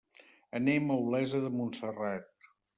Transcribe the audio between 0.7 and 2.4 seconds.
a Olesa de Montserrat.